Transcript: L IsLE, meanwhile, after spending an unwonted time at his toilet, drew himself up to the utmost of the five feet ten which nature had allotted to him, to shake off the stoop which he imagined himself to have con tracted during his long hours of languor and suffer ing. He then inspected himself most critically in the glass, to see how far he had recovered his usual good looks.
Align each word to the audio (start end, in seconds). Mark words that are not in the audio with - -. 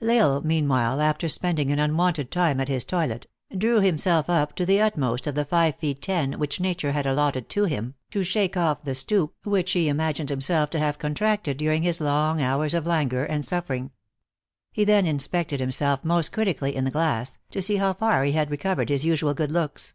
L 0.00 0.08
IsLE, 0.08 0.40
meanwhile, 0.40 1.02
after 1.02 1.28
spending 1.28 1.70
an 1.70 1.78
unwonted 1.78 2.30
time 2.30 2.60
at 2.60 2.68
his 2.68 2.82
toilet, 2.82 3.26
drew 3.54 3.80
himself 3.80 4.30
up 4.30 4.54
to 4.54 4.64
the 4.64 4.80
utmost 4.80 5.26
of 5.26 5.34
the 5.34 5.44
five 5.44 5.76
feet 5.76 6.00
ten 6.00 6.38
which 6.38 6.58
nature 6.60 6.92
had 6.92 7.04
allotted 7.04 7.50
to 7.50 7.66
him, 7.66 7.94
to 8.10 8.22
shake 8.22 8.56
off 8.56 8.84
the 8.84 8.94
stoop 8.94 9.34
which 9.44 9.72
he 9.72 9.88
imagined 9.88 10.30
himself 10.30 10.70
to 10.70 10.78
have 10.78 10.98
con 10.98 11.12
tracted 11.14 11.58
during 11.58 11.82
his 11.82 12.00
long 12.00 12.40
hours 12.40 12.72
of 12.72 12.86
languor 12.86 13.24
and 13.26 13.44
suffer 13.44 13.74
ing. 13.74 13.90
He 14.72 14.84
then 14.84 15.04
inspected 15.04 15.60
himself 15.60 16.02
most 16.06 16.32
critically 16.32 16.74
in 16.74 16.84
the 16.84 16.90
glass, 16.90 17.36
to 17.50 17.60
see 17.60 17.76
how 17.76 17.92
far 17.92 18.24
he 18.24 18.32
had 18.32 18.50
recovered 18.50 18.88
his 18.88 19.04
usual 19.04 19.34
good 19.34 19.52
looks. 19.52 19.92